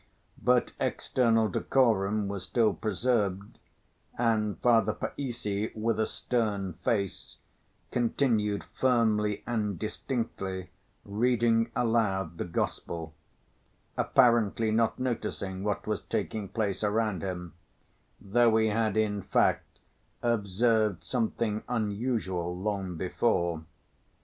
[0.41, 3.59] But external decorum was still preserved
[4.17, 7.37] and Father Païssy, with a stern face,
[7.91, 10.71] continued firmly and distinctly
[11.05, 13.13] reading aloud the Gospel,
[13.95, 17.53] apparently not noticing what was taking place around him,
[18.19, 19.77] though he had, in fact,
[20.23, 23.65] observed something unusual long before.